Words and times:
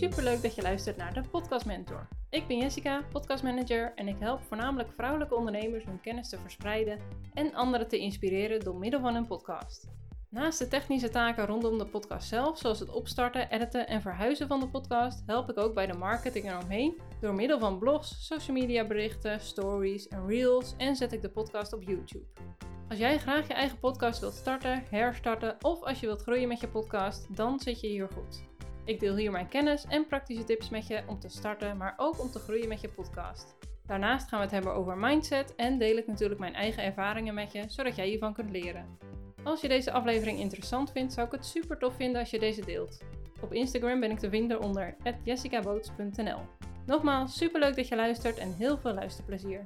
Superleuk 0.00 0.42
dat 0.42 0.54
je 0.54 0.62
luistert 0.62 0.96
naar 0.96 1.14
de 1.14 1.22
Podcast 1.30 1.66
Mentor. 1.66 2.08
Ik 2.30 2.46
ben 2.46 2.58
Jessica, 2.58 3.02
podcastmanager 3.12 3.92
en 3.94 4.08
ik 4.08 4.16
help 4.18 4.42
voornamelijk 4.42 4.92
vrouwelijke 4.92 5.34
ondernemers 5.34 5.84
hun 5.84 6.00
kennis 6.00 6.28
te 6.28 6.38
verspreiden 6.38 6.98
en 7.34 7.54
anderen 7.54 7.88
te 7.88 7.98
inspireren 7.98 8.60
door 8.60 8.76
middel 8.76 9.00
van 9.00 9.14
een 9.14 9.26
podcast. 9.26 9.99
Naast 10.30 10.58
de 10.58 10.68
technische 10.68 11.08
taken 11.08 11.46
rondom 11.46 11.78
de 11.78 11.86
podcast 11.86 12.28
zelf, 12.28 12.58
zoals 12.58 12.78
het 12.78 12.90
opstarten, 12.90 13.50
editen 13.50 13.86
en 13.86 14.00
verhuizen 14.00 14.48
van 14.48 14.60
de 14.60 14.68
podcast, 14.68 15.22
help 15.26 15.50
ik 15.50 15.58
ook 15.58 15.74
bij 15.74 15.86
de 15.86 15.98
marketing 15.98 16.50
eromheen 16.50 17.00
door 17.20 17.34
middel 17.34 17.58
van 17.58 17.78
blogs, 17.78 18.26
social 18.26 18.56
media 18.56 18.86
berichten, 18.86 19.40
stories 19.40 20.08
en 20.08 20.26
reels 20.26 20.74
en 20.76 20.96
zet 20.96 21.12
ik 21.12 21.22
de 21.22 21.28
podcast 21.30 21.72
op 21.72 21.82
YouTube. 21.82 22.24
Als 22.88 22.98
jij 22.98 23.18
graag 23.18 23.46
je 23.46 23.54
eigen 23.54 23.78
podcast 23.78 24.20
wilt 24.20 24.34
starten, 24.34 24.84
herstarten 24.90 25.56
of 25.60 25.82
als 25.82 26.00
je 26.00 26.06
wilt 26.06 26.22
groeien 26.22 26.48
met 26.48 26.60
je 26.60 26.68
podcast, 26.68 27.36
dan 27.36 27.60
zit 27.60 27.80
je 27.80 27.86
hier 27.86 28.08
goed. 28.14 28.42
Ik 28.84 29.00
deel 29.00 29.16
hier 29.16 29.30
mijn 29.30 29.48
kennis 29.48 29.84
en 29.84 30.06
praktische 30.06 30.44
tips 30.44 30.68
met 30.68 30.86
je 30.86 31.02
om 31.06 31.18
te 31.18 31.28
starten, 31.28 31.76
maar 31.76 31.94
ook 31.96 32.20
om 32.20 32.30
te 32.30 32.38
groeien 32.38 32.68
met 32.68 32.80
je 32.80 32.88
podcast. 32.88 33.56
Daarnaast 33.86 34.28
gaan 34.28 34.38
we 34.38 34.44
het 34.44 34.54
hebben 34.54 34.74
over 34.74 34.98
mindset 34.98 35.54
en 35.54 35.78
deel 35.78 35.96
ik 35.96 36.06
natuurlijk 36.06 36.40
mijn 36.40 36.54
eigen 36.54 36.84
ervaringen 36.84 37.34
met 37.34 37.52
je, 37.52 37.64
zodat 37.66 37.96
jij 37.96 38.06
hiervan 38.06 38.34
kunt 38.34 38.50
leren. 38.50 38.98
Als 39.44 39.60
je 39.60 39.68
deze 39.68 39.92
aflevering 39.92 40.38
interessant 40.38 40.92
vindt, 40.92 41.12
zou 41.12 41.26
ik 41.26 41.32
het 41.32 41.46
super 41.46 41.78
tof 41.78 41.94
vinden 41.94 42.20
als 42.20 42.30
je 42.30 42.38
deze 42.38 42.64
deelt. 42.64 43.00
Op 43.42 43.52
Instagram 43.52 44.00
ben 44.00 44.10
ik 44.10 44.18
te 44.18 44.28
vinden 44.28 44.60
onder 44.60 44.96
jessicaboots.nl. 45.24 46.40
Nogmaals, 46.86 47.36
super 47.36 47.60
leuk 47.60 47.76
dat 47.76 47.88
je 47.88 47.96
luistert 47.96 48.38
en 48.38 48.52
heel 48.52 48.78
veel 48.78 48.92
luisterplezier. 48.92 49.64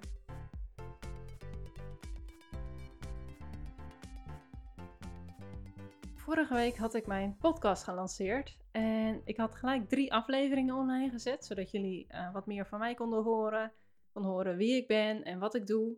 Vorige 6.14 6.54
week 6.54 6.76
had 6.76 6.94
ik 6.94 7.06
mijn 7.06 7.36
podcast 7.36 7.84
gelanceerd 7.84 8.56
en 8.70 9.20
ik 9.24 9.36
had 9.36 9.54
gelijk 9.54 9.88
drie 9.88 10.12
afleveringen 10.12 10.74
online 10.74 11.10
gezet, 11.10 11.44
zodat 11.44 11.70
jullie 11.70 12.06
uh, 12.10 12.32
wat 12.32 12.46
meer 12.46 12.66
van 12.66 12.78
mij 12.78 12.94
konden 12.94 13.22
horen, 13.22 13.72
kon 14.12 14.24
horen 14.24 14.56
wie 14.56 14.76
ik 14.76 14.86
ben 14.86 15.22
en 15.22 15.38
wat 15.38 15.54
ik 15.54 15.66
doe. 15.66 15.96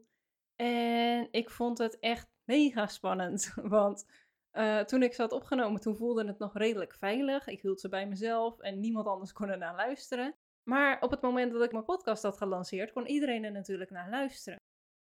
En 0.56 1.28
ik 1.30 1.50
vond 1.50 1.78
het 1.78 1.98
echt 1.98 2.35
mega 2.46 2.86
spannend, 2.86 3.52
want 3.76 4.06
uh, 4.52 4.80
toen 4.80 5.02
ik 5.02 5.14
ze 5.14 5.22
had 5.22 5.32
opgenomen, 5.32 5.80
toen 5.80 5.96
voelde 5.96 6.26
het 6.26 6.38
nog 6.38 6.56
redelijk 6.56 6.94
veilig. 6.94 7.46
Ik 7.46 7.60
hield 7.60 7.80
ze 7.80 7.88
bij 7.88 8.06
mezelf 8.08 8.60
en 8.60 8.80
niemand 8.80 9.06
anders 9.06 9.32
kon 9.32 9.48
er 9.48 9.58
naar 9.58 9.74
luisteren. 9.74 10.34
Maar 10.62 11.02
op 11.02 11.10
het 11.10 11.20
moment 11.20 11.52
dat 11.52 11.62
ik 11.62 11.72
mijn 11.72 11.84
podcast 11.84 12.22
had 12.22 12.36
gelanceerd, 12.36 12.92
kon 12.92 13.06
iedereen 13.06 13.44
er 13.44 13.52
natuurlijk 13.52 13.90
naar 13.90 14.10
luisteren. 14.10 14.58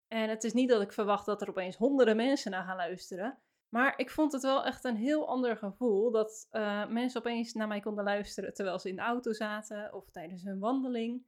En 0.09 0.29
het 0.29 0.45
is 0.45 0.53
niet 0.53 0.69
dat 0.69 0.83
ik 0.83 0.93
verwacht 0.93 1.27
dat 1.27 1.43
er 1.43 1.49
opeens 1.49 1.77
honderden 1.77 2.17
mensen 2.17 2.51
naar 2.51 2.65
gaan 2.65 2.77
luisteren. 2.77 3.39
Maar 3.69 3.99
ik 3.99 4.11
vond 4.11 4.33
het 4.33 4.43
wel 4.43 4.65
echt 4.65 4.85
een 4.85 4.97
heel 4.97 5.29
ander 5.29 5.57
gevoel 5.57 6.11
dat 6.11 6.49
uh, 6.53 6.89
mensen 6.89 7.21
opeens 7.21 7.53
naar 7.53 7.69
mij 7.69 7.81
konden 7.81 8.05
luisteren 8.05 8.55
terwijl 8.55 8.79
ze 8.79 8.89
in 8.89 8.97
de 8.97 9.03
auto 9.03 9.33
zaten 9.33 9.93
of 9.93 10.11
tijdens 10.11 10.43
hun 10.43 10.59
wandeling. 10.59 11.27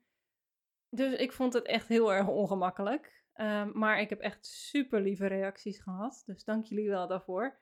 Dus 0.89 1.19
ik 1.19 1.33
vond 1.33 1.53
het 1.53 1.67
echt 1.67 1.89
heel 1.89 2.12
erg 2.12 2.28
ongemakkelijk. 2.28 3.25
Uh, 3.37 3.73
maar 3.73 4.01
ik 4.01 4.09
heb 4.09 4.20
echt 4.20 4.47
super 4.47 5.01
lieve 5.01 5.27
reacties 5.27 5.79
gehad. 5.79 6.23
Dus 6.27 6.45
dank 6.45 6.65
jullie 6.65 6.89
wel 6.89 7.06
daarvoor. 7.06 7.59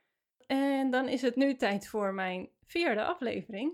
En 0.46 0.90
dan 0.90 1.08
is 1.08 1.22
het 1.22 1.36
nu 1.36 1.56
tijd 1.56 1.88
voor 1.88 2.14
mijn 2.14 2.48
vierde 2.66 3.04
aflevering. 3.04 3.72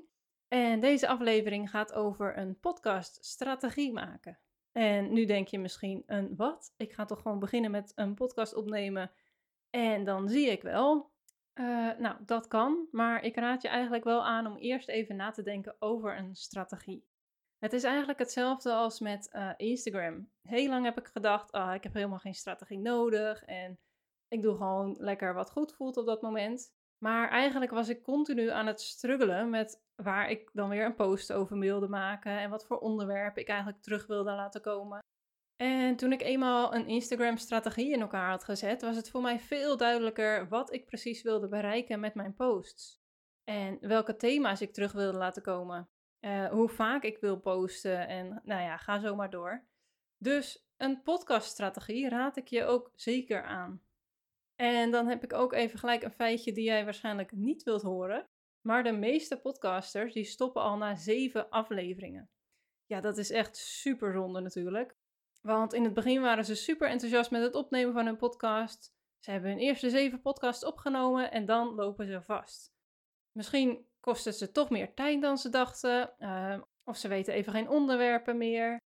En 0.48 0.80
deze 0.80 1.08
aflevering 1.08 1.70
gaat 1.70 1.92
over 1.92 2.38
een 2.38 2.58
podcast 2.60 3.24
strategie 3.24 3.92
maken. 3.92 4.38
En 4.72 5.12
nu 5.12 5.24
denk 5.24 5.48
je 5.48 5.58
misschien 5.58 6.02
een 6.06 6.36
wat? 6.36 6.74
Ik 6.76 6.92
ga 6.92 7.04
toch 7.04 7.22
gewoon 7.22 7.38
beginnen 7.38 7.70
met 7.70 7.92
een 7.94 8.14
podcast 8.14 8.54
opnemen 8.54 9.10
en 9.70 10.04
dan 10.04 10.28
zie 10.28 10.50
ik 10.50 10.62
wel. 10.62 11.10
Uh, 11.54 11.90
nou, 11.98 12.16
dat 12.20 12.48
kan, 12.48 12.88
maar 12.90 13.24
ik 13.24 13.36
raad 13.36 13.62
je 13.62 13.68
eigenlijk 13.68 14.04
wel 14.04 14.26
aan 14.26 14.46
om 14.46 14.56
eerst 14.56 14.88
even 14.88 15.16
na 15.16 15.30
te 15.30 15.42
denken 15.42 15.76
over 15.78 16.18
een 16.18 16.34
strategie. 16.34 17.09
Het 17.60 17.72
is 17.72 17.84
eigenlijk 17.84 18.18
hetzelfde 18.18 18.72
als 18.72 19.00
met 19.00 19.30
uh, 19.32 19.50
Instagram. 19.56 20.30
Heel 20.42 20.68
lang 20.68 20.84
heb 20.84 20.98
ik 20.98 21.06
gedacht, 21.06 21.52
ah, 21.52 21.74
ik 21.74 21.82
heb 21.82 21.94
helemaal 21.94 22.18
geen 22.18 22.34
strategie 22.34 22.78
nodig 22.78 23.44
en 23.44 23.78
ik 24.28 24.42
doe 24.42 24.56
gewoon 24.56 24.96
lekker 24.98 25.34
wat 25.34 25.50
goed 25.50 25.74
voelt 25.74 25.96
op 25.96 26.06
dat 26.06 26.22
moment. 26.22 26.72
Maar 26.98 27.28
eigenlijk 27.28 27.70
was 27.70 27.88
ik 27.88 28.02
continu 28.02 28.50
aan 28.50 28.66
het 28.66 28.80
struggelen 28.80 29.50
met 29.50 29.82
waar 29.94 30.30
ik 30.30 30.50
dan 30.52 30.68
weer 30.68 30.84
een 30.84 30.94
post 30.94 31.32
over 31.32 31.58
wilde 31.58 31.88
maken 31.88 32.38
en 32.38 32.50
wat 32.50 32.66
voor 32.66 32.78
onderwerpen 32.78 33.42
ik 33.42 33.48
eigenlijk 33.48 33.82
terug 33.82 34.06
wilde 34.06 34.32
laten 34.32 34.60
komen. 34.60 34.98
En 35.56 35.96
toen 35.96 36.12
ik 36.12 36.22
eenmaal 36.22 36.74
een 36.74 36.86
Instagram-strategie 36.86 37.92
in 37.92 38.00
elkaar 38.00 38.30
had 38.30 38.44
gezet, 38.44 38.82
was 38.82 38.96
het 38.96 39.10
voor 39.10 39.22
mij 39.22 39.40
veel 39.40 39.76
duidelijker 39.76 40.48
wat 40.48 40.72
ik 40.72 40.86
precies 40.86 41.22
wilde 41.22 41.48
bereiken 41.48 42.00
met 42.00 42.14
mijn 42.14 42.34
posts. 42.34 43.00
En 43.44 43.78
welke 43.80 44.16
thema's 44.16 44.60
ik 44.60 44.72
terug 44.72 44.92
wilde 44.92 45.18
laten 45.18 45.42
komen. 45.42 45.88
Uh, 46.20 46.48
hoe 46.48 46.68
vaak 46.68 47.02
ik 47.02 47.18
wil 47.18 47.40
posten 47.40 48.08
en 48.08 48.40
nou 48.44 48.62
ja, 48.62 48.76
ga 48.76 48.98
zo 48.98 49.14
maar 49.14 49.30
door. 49.30 49.64
Dus 50.18 50.68
een 50.76 51.02
podcaststrategie 51.02 52.08
raad 52.08 52.36
ik 52.36 52.48
je 52.48 52.64
ook 52.64 52.90
zeker 52.94 53.42
aan. 53.42 53.82
En 54.56 54.90
dan 54.90 55.06
heb 55.06 55.24
ik 55.24 55.32
ook 55.32 55.52
even 55.52 55.78
gelijk 55.78 56.02
een 56.02 56.12
feitje 56.12 56.52
die 56.52 56.64
jij 56.64 56.84
waarschijnlijk 56.84 57.32
niet 57.32 57.62
wilt 57.62 57.82
horen. 57.82 58.28
Maar 58.60 58.82
de 58.82 58.92
meeste 58.92 59.40
podcasters 59.40 60.12
die 60.12 60.24
stoppen 60.24 60.62
al 60.62 60.76
na 60.76 60.94
zeven 60.94 61.48
afleveringen. 61.48 62.30
Ja, 62.86 63.00
dat 63.00 63.18
is 63.18 63.30
echt 63.30 63.56
super 63.56 64.12
zonde 64.12 64.40
natuurlijk. 64.40 64.96
Want 65.40 65.72
in 65.72 65.84
het 65.84 65.94
begin 65.94 66.20
waren 66.20 66.44
ze 66.44 66.54
super 66.54 66.88
enthousiast 66.88 67.30
met 67.30 67.42
het 67.42 67.54
opnemen 67.54 67.92
van 67.92 68.06
hun 68.06 68.16
podcast. 68.16 68.94
Ze 69.18 69.30
hebben 69.30 69.50
hun 69.50 69.58
eerste 69.58 69.90
zeven 69.90 70.20
podcasts 70.20 70.64
opgenomen 70.64 71.30
en 71.30 71.46
dan 71.46 71.74
lopen 71.74 72.06
ze 72.06 72.22
vast. 72.22 72.74
Misschien 73.32 73.86
kost 74.00 74.34
ze 74.34 74.50
toch 74.50 74.70
meer 74.70 74.94
tijd 74.94 75.22
dan 75.22 75.38
ze 75.38 75.48
dachten, 75.48 76.14
uh, 76.18 76.60
of 76.84 76.96
ze 76.96 77.08
weten 77.08 77.34
even 77.34 77.52
geen 77.52 77.68
onderwerpen 77.68 78.38
meer. 78.38 78.78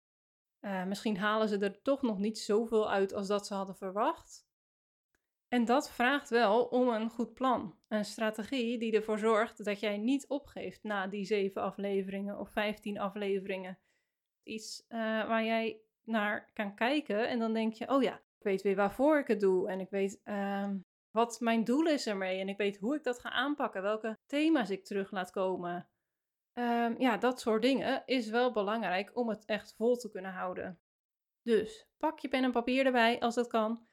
Uh, 0.60 0.84
misschien 0.84 1.18
halen 1.18 1.48
ze 1.48 1.58
er 1.58 1.82
toch 1.82 2.02
nog 2.02 2.18
niet 2.18 2.38
zoveel 2.38 2.90
uit 2.90 3.12
als 3.12 3.26
dat 3.26 3.46
ze 3.46 3.54
hadden 3.54 3.76
verwacht. 3.76 4.46
En 5.48 5.64
dat 5.64 5.90
vraagt 5.90 6.28
wel 6.28 6.64
om 6.64 6.88
een 6.88 7.10
goed 7.10 7.34
plan. 7.34 7.78
Een 7.88 8.04
strategie 8.04 8.78
die 8.78 8.92
ervoor 8.92 9.18
zorgt 9.18 9.64
dat 9.64 9.80
jij 9.80 9.98
niet 9.98 10.28
opgeeft 10.28 10.82
na 10.82 11.06
die 11.06 11.24
zeven 11.24 11.62
afleveringen 11.62 12.38
of 12.38 12.50
vijftien 12.50 12.98
afleveringen. 12.98 13.78
Iets 14.42 14.84
uh, 14.88 14.98
waar 15.28 15.44
jij 15.44 15.80
naar 16.02 16.50
kan 16.52 16.74
kijken 16.74 17.28
en 17.28 17.38
dan 17.38 17.52
denk 17.52 17.72
je, 17.72 17.88
oh 17.88 18.02
ja, 18.02 18.14
ik 18.16 18.42
weet 18.42 18.62
weer 18.62 18.76
waarvoor 18.76 19.18
ik 19.18 19.26
het 19.26 19.40
doe 19.40 19.68
en 19.68 19.80
ik 19.80 19.90
weet 19.90 20.20
um, 20.24 20.84
wat 21.14 21.40
mijn 21.40 21.64
doel 21.64 21.86
is 21.86 22.06
ermee 22.06 22.40
en 22.40 22.48
ik 22.48 22.56
weet 22.56 22.76
hoe 22.76 22.96
ik 22.96 23.02
dat 23.02 23.20
ga 23.20 23.30
aanpakken, 23.30 23.82
welke 23.82 24.18
thema's 24.26 24.70
ik 24.70 24.84
terug 24.84 25.10
laat 25.10 25.30
komen. 25.30 25.88
Um, 26.58 27.00
ja, 27.00 27.16
dat 27.16 27.40
soort 27.40 27.62
dingen 27.62 28.02
is 28.06 28.28
wel 28.28 28.52
belangrijk 28.52 29.16
om 29.16 29.28
het 29.28 29.44
echt 29.44 29.74
vol 29.76 29.96
te 29.96 30.10
kunnen 30.10 30.32
houden. 30.32 30.80
Dus 31.42 31.88
pak 31.96 32.18
je 32.18 32.28
pen 32.28 32.44
en 32.44 32.52
papier 32.52 32.86
erbij 32.86 33.20
als 33.20 33.34
dat 33.34 33.46
kan. 33.46 33.86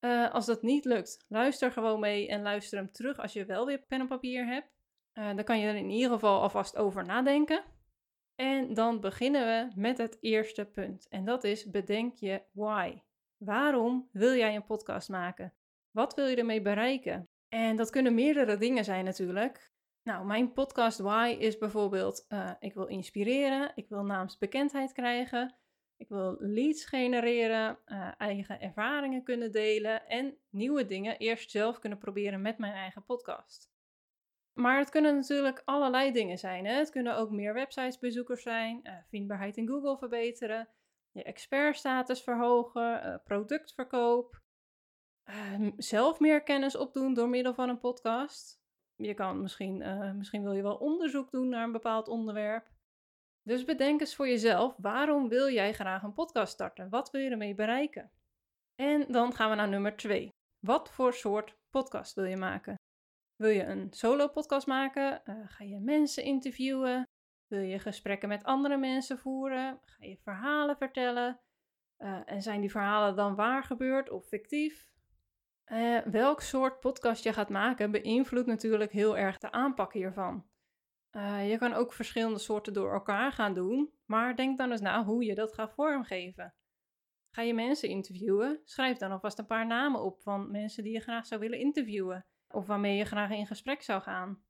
Uh, 0.00 0.32
als 0.32 0.46
dat 0.46 0.62
niet 0.62 0.84
lukt, 0.84 1.24
luister 1.28 1.72
gewoon 1.72 2.00
mee 2.00 2.28
en 2.28 2.42
luister 2.42 2.78
hem 2.78 2.92
terug 2.92 3.18
als 3.18 3.32
je 3.32 3.44
wel 3.44 3.66
weer 3.66 3.78
pen 3.78 4.00
en 4.00 4.08
papier 4.08 4.46
hebt. 4.46 4.70
Uh, 5.18 5.34
dan 5.34 5.44
kan 5.44 5.58
je 5.58 5.66
er 5.66 5.76
in 5.76 5.90
ieder 5.90 6.10
geval 6.10 6.40
alvast 6.40 6.76
over 6.76 7.04
nadenken. 7.04 7.64
En 8.34 8.74
dan 8.74 9.00
beginnen 9.00 9.46
we 9.46 9.80
met 9.80 9.98
het 9.98 10.16
eerste 10.20 10.64
punt. 10.64 11.08
En 11.08 11.24
dat 11.24 11.44
is 11.44 11.70
bedenk 11.70 12.16
je 12.16 12.42
why. 12.52 13.02
Waarom 13.36 14.08
wil 14.12 14.34
jij 14.34 14.54
een 14.54 14.66
podcast 14.66 15.08
maken? 15.08 15.54
Wat 15.92 16.14
wil 16.14 16.26
je 16.26 16.36
ermee 16.36 16.62
bereiken? 16.62 17.28
En 17.48 17.76
dat 17.76 17.90
kunnen 17.90 18.14
meerdere 18.14 18.56
dingen 18.56 18.84
zijn 18.84 19.04
natuurlijk. 19.04 19.72
Nou, 20.02 20.26
mijn 20.26 20.52
podcast 20.52 20.98
why 20.98 21.36
is 21.38 21.58
bijvoorbeeld: 21.58 22.24
uh, 22.28 22.50
ik 22.58 22.74
wil 22.74 22.86
inspireren, 22.86 23.72
ik 23.74 23.88
wil 23.88 24.04
naamsbekendheid 24.04 24.92
krijgen, 24.92 25.56
ik 25.96 26.08
wil 26.08 26.36
leads 26.38 26.84
genereren, 26.84 27.78
uh, 27.86 28.12
eigen 28.18 28.60
ervaringen 28.60 29.22
kunnen 29.22 29.52
delen 29.52 30.06
en 30.06 30.36
nieuwe 30.50 30.86
dingen 30.86 31.18
eerst 31.18 31.50
zelf 31.50 31.78
kunnen 31.78 31.98
proberen 31.98 32.42
met 32.42 32.58
mijn 32.58 32.74
eigen 32.74 33.04
podcast. 33.04 33.70
Maar 34.52 34.78
het 34.78 34.90
kunnen 34.90 35.14
natuurlijk 35.14 35.62
allerlei 35.64 36.12
dingen 36.12 36.38
zijn. 36.38 36.66
Hè? 36.66 36.72
Het 36.72 36.90
kunnen 36.90 37.16
ook 37.16 37.30
meer 37.30 37.54
websitesbezoekers 37.54 38.42
zijn, 38.42 38.80
uh, 38.82 38.92
vindbaarheid 39.08 39.56
in 39.56 39.68
Google 39.68 39.98
verbeteren, 39.98 40.68
je 41.10 41.22
expertstatus 41.22 42.22
verhogen, 42.22 43.20
productverkoop, 43.24 44.41
uh, 45.28 45.72
zelf 45.76 46.20
meer 46.20 46.42
kennis 46.42 46.76
opdoen 46.76 47.14
door 47.14 47.28
middel 47.28 47.54
van 47.54 47.68
een 47.68 47.80
podcast. 47.80 48.60
Je 48.96 49.14
kan 49.14 49.42
misschien, 49.42 49.76
misschien 50.16 50.42
wil 50.42 50.52
je 50.52 50.62
wel 50.62 50.76
onderzoek 50.76 51.30
doen 51.30 51.48
naar 51.48 51.64
een 51.64 51.72
bepaald 51.72 52.08
onderwerp. 52.08 52.70
Dus 53.42 53.64
bedenk 53.64 54.00
eens 54.00 54.14
voor 54.16 54.28
jezelf, 54.28 54.76
waarom 54.76 55.28
wil 55.28 55.50
jij 55.50 55.72
graag 55.72 56.02
een 56.02 56.12
podcast 56.12 56.52
starten? 56.52 56.88
Wat 56.88 57.10
wil 57.10 57.20
je 57.20 57.30
ermee 57.30 57.54
bereiken? 57.54 58.10
En 58.74 59.12
dan 59.12 59.32
gaan 59.32 59.50
we 59.50 59.56
naar 59.56 59.68
nummer 59.68 59.96
twee. 59.96 60.28
Wat 60.66 60.90
voor 60.90 61.14
soort 61.14 61.56
podcast 61.70 62.14
wil 62.14 62.24
je 62.24 62.36
maken? 62.36 62.74
Wil 63.36 63.50
je 63.50 63.64
een 63.64 63.92
solo 63.92 64.28
podcast 64.28 64.66
maken? 64.66 65.22
Uh, 65.24 65.48
ga 65.48 65.64
je 65.64 65.80
mensen 65.80 66.24
interviewen? 66.24 67.04
Wil 67.46 67.60
je 67.60 67.78
gesprekken 67.78 68.28
met 68.28 68.44
andere 68.44 68.76
mensen 68.76 69.18
voeren? 69.18 69.80
Ga 69.84 70.04
je 70.04 70.16
verhalen 70.16 70.76
vertellen? 70.76 71.40
Uh, 71.98 72.20
en 72.24 72.42
zijn 72.42 72.60
die 72.60 72.70
verhalen 72.70 73.16
dan 73.16 73.34
waar 73.34 73.64
gebeurd 73.64 74.10
of 74.10 74.26
fictief? 74.26 74.91
Uh, 75.72 75.98
welk 75.98 76.40
soort 76.40 76.80
podcast 76.80 77.24
je 77.24 77.32
gaat 77.32 77.48
maken 77.48 77.90
beïnvloedt 77.90 78.46
natuurlijk 78.46 78.92
heel 78.92 79.18
erg 79.18 79.38
de 79.38 79.52
aanpak 79.52 79.92
hiervan. 79.92 80.46
Uh, 81.12 81.50
je 81.50 81.58
kan 81.58 81.72
ook 81.72 81.92
verschillende 81.92 82.38
soorten 82.38 82.72
door 82.72 82.92
elkaar 82.92 83.32
gaan 83.32 83.54
doen, 83.54 83.92
maar 84.04 84.36
denk 84.36 84.58
dan 84.58 84.70
eens 84.70 84.80
na 84.80 85.04
hoe 85.04 85.24
je 85.24 85.34
dat 85.34 85.54
gaat 85.54 85.72
vormgeven. 85.72 86.54
Ga 87.30 87.42
je 87.42 87.54
mensen 87.54 87.88
interviewen? 87.88 88.60
Schrijf 88.64 88.96
dan 88.96 89.10
alvast 89.10 89.38
een 89.38 89.46
paar 89.46 89.66
namen 89.66 90.02
op 90.02 90.20
van 90.22 90.50
mensen 90.50 90.82
die 90.82 90.92
je 90.92 91.00
graag 91.00 91.26
zou 91.26 91.40
willen 91.40 91.58
interviewen 91.58 92.26
of 92.48 92.66
waarmee 92.66 92.96
je 92.96 93.04
graag 93.04 93.30
in 93.30 93.46
gesprek 93.46 93.82
zou 93.82 94.02
gaan. 94.02 94.44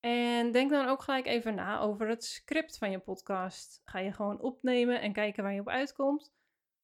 En 0.00 0.52
denk 0.52 0.70
dan 0.70 0.86
ook 0.86 1.02
gelijk 1.02 1.26
even 1.26 1.54
na 1.54 1.80
over 1.80 2.08
het 2.08 2.24
script 2.24 2.78
van 2.78 2.90
je 2.90 2.98
podcast. 2.98 3.80
Ga 3.84 3.98
je 3.98 4.12
gewoon 4.12 4.40
opnemen 4.40 5.00
en 5.00 5.12
kijken 5.12 5.42
waar 5.42 5.54
je 5.54 5.60
op 5.60 5.68
uitkomt? 5.68 6.34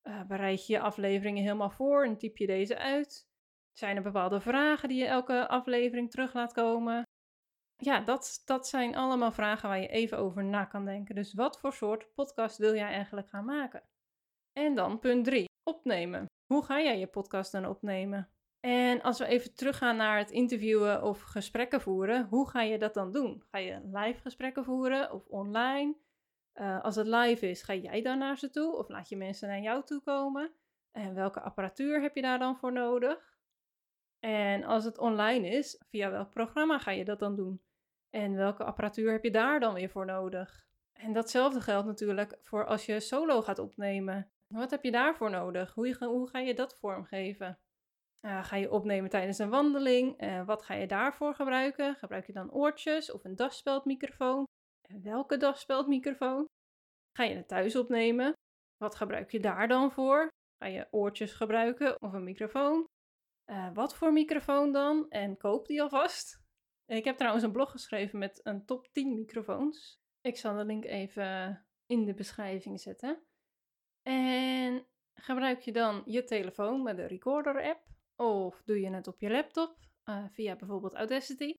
Uh, 0.02 0.22
bereid 0.22 0.66
je 0.66 0.72
je 0.72 0.80
afleveringen 0.80 1.42
helemaal 1.42 1.70
voor 1.70 2.04
en 2.04 2.18
typ 2.18 2.36
je 2.36 2.46
deze 2.46 2.78
uit? 2.78 3.32
Zijn 3.78 3.96
er 3.96 4.02
bepaalde 4.02 4.40
vragen 4.40 4.88
die 4.88 4.98
je 4.98 5.06
elke 5.06 5.48
aflevering 5.48 6.10
terug 6.10 6.34
laat 6.34 6.52
komen? 6.52 7.02
Ja, 7.76 8.00
dat, 8.00 8.42
dat 8.44 8.68
zijn 8.68 8.96
allemaal 8.96 9.32
vragen 9.32 9.68
waar 9.68 9.80
je 9.80 9.88
even 9.88 10.18
over 10.18 10.44
na 10.44 10.64
kan 10.64 10.84
denken. 10.84 11.14
Dus 11.14 11.34
wat 11.34 11.60
voor 11.60 11.72
soort 11.72 12.14
podcast 12.14 12.58
wil 12.58 12.74
jij 12.74 12.88
eigenlijk 12.88 13.28
gaan 13.28 13.44
maken? 13.44 13.82
En 14.52 14.74
dan 14.74 14.98
punt 14.98 15.24
3, 15.24 15.44
opnemen. 15.62 16.26
Hoe 16.46 16.64
ga 16.64 16.80
jij 16.80 16.98
je 16.98 17.06
podcast 17.06 17.52
dan 17.52 17.66
opnemen? 17.66 18.28
En 18.60 19.02
als 19.02 19.18
we 19.18 19.26
even 19.26 19.54
teruggaan 19.54 19.96
naar 19.96 20.18
het 20.18 20.30
interviewen 20.30 21.02
of 21.02 21.20
gesprekken 21.20 21.80
voeren, 21.80 22.26
hoe 22.26 22.48
ga 22.48 22.62
je 22.62 22.78
dat 22.78 22.94
dan 22.94 23.12
doen? 23.12 23.42
Ga 23.50 23.58
je 23.58 23.80
live 23.92 24.20
gesprekken 24.20 24.64
voeren 24.64 25.12
of 25.12 25.26
online? 25.26 25.96
Uh, 26.54 26.82
als 26.82 26.96
het 26.96 27.06
live 27.06 27.48
is, 27.48 27.62
ga 27.62 27.74
jij 27.74 28.02
dan 28.02 28.18
naar 28.18 28.38
ze 28.38 28.50
toe 28.50 28.76
of 28.76 28.88
laat 28.88 29.08
je 29.08 29.16
mensen 29.16 29.48
naar 29.48 29.60
jou 29.60 29.84
toe 29.84 30.00
komen? 30.02 30.52
En 30.92 31.14
welke 31.14 31.40
apparatuur 31.40 32.02
heb 32.02 32.14
je 32.14 32.22
daar 32.22 32.38
dan 32.38 32.56
voor 32.56 32.72
nodig? 32.72 33.33
En 34.24 34.64
als 34.64 34.84
het 34.84 34.98
online 34.98 35.48
is, 35.48 35.82
via 35.88 36.10
welk 36.10 36.30
programma 36.30 36.78
ga 36.78 36.90
je 36.90 37.04
dat 37.04 37.18
dan 37.18 37.36
doen? 37.36 37.62
En 38.10 38.34
welke 38.34 38.64
apparatuur 38.64 39.12
heb 39.12 39.24
je 39.24 39.30
daar 39.30 39.60
dan 39.60 39.74
weer 39.74 39.90
voor 39.90 40.06
nodig? 40.06 40.66
En 40.92 41.12
datzelfde 41.12 41.60
geldt 41.60 41.86
natuurlijk 41.86 42.38
voor 42.42 42.66
als 42.66 42.86
je 42.86 43.00
solo 43.00 43.42
gaat 43.42 43.58
opnemen. 43.58 44.30
Wat 44.46 44.70
heb 44.70 44.84
je 44.84 44.90
daarvoor 44.90 45.30
nodig? 45.30 45.74
Hoe, 45.74 45.88
je, 45.88 46.04
hoe 46.04 46.28
ga 46.28 46.38
je 46.38 46.54
dat 46.54 46.78
vormgeven? 46.78 47.58
Uh, 48.20 48.44
ga 48.44 48.56
je 48.56 48.70
opnemen 48.70 49.10
tijdens 49.10 49.38
een 49.38 49.50
wandeling? 49.50 50.22
Uh, 50.22 50.46
wat 50.46 50.62
ga 50.62 50.74
je 50.74 50.86
daarvoor 50.86 51.34
gebruiken? 51.34 51.94
Gebruik 51.94 52.26
je 52.26 52.32
dan 52.32 52.52
oortjes 52.52 53.12
of 53.12 53.24
een 53.24 53.36
daspeldmicrofoon? 53.36 54.44
En 54.88 55.02
welke 55.02 55.36
daspeldmicrofoon? 55.36 56.46
Ga 57.18 57.24
je 57.24 57.36
het 57.36 57.48
thuis 57.48 57.76
opnemen? 57.76 58.32
Wat 58.76 58.94
gebruik 58.94 59.30
je 59.30 59.40
daar 59.40 59.68
dan 59.68 59.92
voor? 59.92 60.28
Ga 60.62 60.66
je 60.66 60.86
oortjes 60.90 61.32
gebruiken 61.32 62.02
of 62.02 62.12
een 62.12 62.24
microfoon? 62.24 62.86
Uh, 63.46 63.74
wat 63.74 63.96
voor 63.96 64.12
microfoon 64.12 64.72
dan? 64.72 65.10
En 65.10 65.36
koop 65.36 65.66
die 65.66 65.82
alvast. 65.82 66.42
Ik 66.86 67.04
heb 67.04 67.16
trouwens 67.16 67.44
een 67.44 67.52
blog 67.52 67.70
geschreven 67.70 68.18
met 68.18 68.40
een 68.42 68.64
top 68.64 68.88
10 68.92 69.14
microfoons. 69.14 70.02
Ik 70.20 70.36
zal 70.36 70.56
de 70.56 70.64
link 70.64 70.84
even 70.84 71.64
in 71.86 72.04
de 72.04 72.14
beschrijving 72.14 72.80
zetten. 72.80 73.22
En 74.02 74.86
gebruik 75.14 75.60
je 75.60 75.72
dan 75.72 76.02
je 76.06 76.24
telefoon 76.24 76.82
met 76.82 76.96
de 76.96 77.06
recorder 77.06 77.62
app? 77.62 77.82
Of 78.16 78.62
doe 78.64 78.80
je 78.80 78.90
het 78.90 79.06
op 79.06 79.20
je 79.20 79.30
laptop 79.30 79.76
uh, 80.04 80.24
via 80.30 80.56
bijvoorbeeld 80.56 80.94
Audacity? 80.94 81.54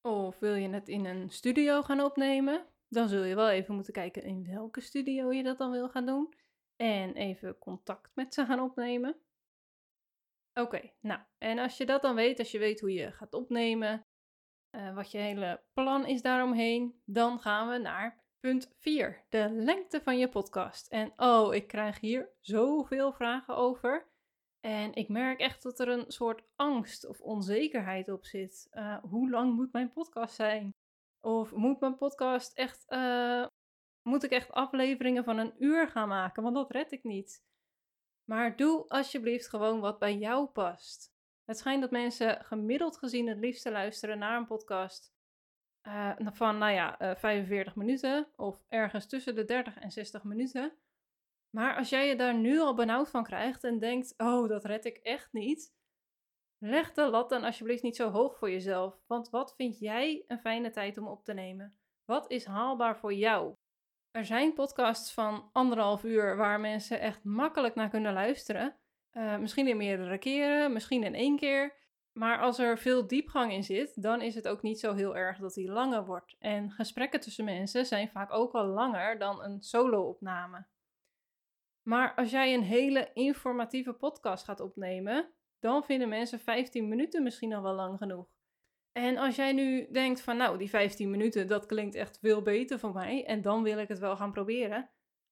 Of 0.00 0.38
wil 0.38 0.54
je 0.54 0.68
het 0.68 0.88
in 0.88 1.04
een 1.04 1.30
studio 1.30 1.82
gaan 1.82 2.00
opnemen? 2.00 2.66
Dan 2.88 3.08
zul 3.08 3.24
je 3.24 3.34
wel 3.34 3.50
even 3.50 3.74
moeten 3.74 3.92
kijken 3.92 4.22
in 4.22 4.46
welke 4.46 4.80
studio 4.80 5.32
je 5.32 5.42
dat 5.42 5.58
dan 5.58 5.70
wil 5.70 5.88
gaan 5.88 6.06
doen. 6.06 6.34
En 6.76 7.14
even 7.14 7.58
contact 7.58 8.10
met 8.14 8.34
ze 8.34 8.44
gaan 8.44 8.60
opnemen. 8.60 9.16
Oké, 10.60 10.90
nou, 11.00 11.20
en 11.38 11.58
als 11.58 11.76
je 11.76 11.86
dat 11.86 12.02
dan 12.02 12.14
weet, 12.14 12.38
als 12.38 12.50
je 12.50 12.58
weet 12.58 12.80
hoe 12.80 12.92
je 12.92 13.12
gaat 13.12 13.34
opnemen, 13.34 14.06
uh, 14.76 14.94
wat 14.94 15.10
je 15.10 15.18
hele 15.18 15.62
plan 15.72 16.06
is 16.06 16.22
daaromheen, 16.22 17.00
dan 17.04 17.40
gaan 17.40 17.68
we 17.68 17.78
naar 17.78 18.24
punt 18.40 18.74
4, 18.78 19.24
de 19.28 19.50
lengte 19.50 20.00
van 20.02 20.18
je 20.18 20.28
podcast. 20.28 20.88
En 20.88 21.12
oh, 21.16 21.54
ik 21.54 21.66
krijg 21.66 22.00
hier 22.00 22.30
zoveel 22.40 23.12
vragen 23.12 23.56
over. 23.56 24.12
En 24.60 24.94
ik 24.94 25.08
merk 25.08 25.40
echt 25.40 25.62
dat 25.62 25.80
er 25.80 25.88
een 25.88 26.04
soort 26.12 26.42
angst 26.56 27.06
of 27.06 27.20
onzekerheid 27.20 28.08
op 28.08 28.24
zit. 28.24 28.68
Uh, 28.72 29.02
hoe 29.02 29.30
lang 29.30 29.54
moet 29.54 29.72
mijn 29.72 29.92
podcast 29.92 30.34
zijn? 30.34 30.70
Of 31.20 31.52
moet 31.54 31.80
mijn 31.80 31.96
podcast 31.96 32.52
echt, 32.52 32.84
uh, 32.88 33.46
moet 34.08 34.22
ik 34.22 34.30
echt 34.30 34.50
afleveringen 34.50 35.24
van 35.24 35.38
een 35.38 35.54
uur 35.58 35.88
gaan 35.88 36.08
maken? 36.08 36.42
Want 36.42 36.54
dat 36.54 36.70
red 36.70 36.92
ik 36.92 37.02
niet. 37.02 37.42
Maar 38.24 38.56
doe 38.56 38.88
alsjeblieft 38.88 39.48
gewoon 39.48 39.80
wat 39.80 39.98
bij 39.98 40.16
jou 40.16 40.46
past. 40.46 41.12
Het 41.44 41.58
schijnt 41.58 41.80
dat 41.80 41.90
mensen 41.90 42.44
gemiddeld 42.44 42.98
gezien 42.98 43.28
het 43.28 43.38
liefste 43.38 43.70
luisteren 43.70 44.18
naar 44.18 44.36
een 44.36 44.46
podcast 44.46 45.14
uh, 45.82 46.16
van, 46.18 46.58
nou 46.58 46.72
ja, 46.72 47.02
uh, 47.02 47.14
45 47.16 47.76
minuten 47.76 48.28
of 48.36 48.64
ergens 48.68 49.06
tussen 49.06 49.34
de 49.34 49.44
30 49.44 49.78
en 49.78 49.90
60 49.90 50.24
minuten. 50.24 50.72
Maar 51.50 51.76
als 51.76 51.88
jij 51.88 52.08
je 52.08 52.16
daar 52.16 52.34
nu 52.34 52.60
al 52.60 52.74
benauwd 52.74 53.10
van 53.10 53.24
krijgt 53.24 53.64
en 53.64 53.78
denkt, 53.78 54.14
oh, 54.16 54.48
dat 54.48 54.64
red 54.64 54.84
ik 54.84 54.96
echt 54.96 55.32
niet, 55.32 55.74
leg 56.58 56.92
de 56.92 57.10
lat 57.10 57.28
dan 57.28 57.44
alsjeblieft 57.44 57.82
niet 57.82 57.96
zo 57.96 58.10
hoog 58.10 58.38
voor 58.38 58.50
jezelf. 58.50 59.00
Want 59.06 59.30
wat 59.30 59.54
vind 59.54 59.78
jij 59.78 60.24
een 60.26 60.40
fijne 60.40 60.70
tijd 60.70 60.98
om 60.98 61.06
op 61.06 61.24
te 61.24 61.32
nemen? 61.32 61.78
Wat 62.04 62.30
is 62.30 62.44
haalbaar 62.44 62.98
voor 62.98 63.14
jou? 63.14 63.54
Er 64.14 64.24
zijn 64.24 64.54
podcasts 64.54 65.12
van 65.12 65.50
anderhalf 65.52 66.04
uur 66.04 66.36
waar 66.36 66.60
mensen 66.60 67.00
echt 67.00 67.24
makkelijk 67.24 67.74
naar 67.74 67.88
kunnen 67.88 68.12
luisteren. 68.12 68.76
Uh, 69.12 69.36
misschien 69.36 69.68
in 69.68 69.76
meerdere 69.76 70.18
keren, 70.18 70.72
misschien 70.72 71.02
in 71.02 71.14
één 71.14 71.36
keer. 71.36 71.74
Maar 72.12 72.38
als 72.38 72.58
er 72.58 72.78
veel 72.78 73.06
diepgang 73.06 73.52
in 73.52 73.64
zit, 73.64 74.02
dan 74.02 74.20
is 74.20 74.34
het 74.34 74.48
ook 74.48 74.62
niet 74.62 74.80
zo 74.80 74.94
heel 74.94 75.16
erg 75.16 75.38
dat 75.38 75.54
die 75.54 75.70
langer 75.70 76.04
wordt. 76.04 76.36
En 76.38 76.70
gesprekken 76.70 77.20
tussen 77.20 77.44
mensen 77.44 77.86
zijn 77.86 78.08
vaak 78.08 78.32
ook 78.32 78.52
wel 78.52 78.66
langer 78.66 79.18
dan 79.18 79.42
een 79.42 79.62
solo-opname. 79.62 80.66
Maar 81.82 82.14
als 82.14 82.30
jij 82.30 82.54
een 82.54 82.62
hele 82.62 83.10
informatieve 83.12 83.92
podcast 83.92 84.44
gaat 84.44 84.60
opnemen, 84.60 85.32
dan 85.60 85.84
vinden 85.84 86.08
mensen 86.08 86.40
15 86.40 86.88
minuten 86.88 87.22
misschien 87.22 87.54
al 87.54 87.62
wel 87.62 87.74
lang 87.74 87.98
genoeg. 87.98 88.33
En 88.98 89.16
als 89.16 89.36
jij 89.36 89.52
nu 89.52 89.88
denkt 89.90 90.20
van 90.20 90.36
nou, 90.36 90.58
die 90.58 90.68
15 90.68 91.10
minuten, 91.10 91.46
dat 91.46 91.66
klinkt 91.66 91.94
echt 91.94 92.18
veel 92.18 92.42
beter 92.42 92.78
voor 92.78 92.92
mij 92.92 93.24
en 93.24 93.42
dan 93.42 93.62
wil 93.62 93.78
ik 93.78 93.88
het 93.88 93.98
wel 93.98 94.16
gaan 94.16 94.32
proberen, 94.32 94.90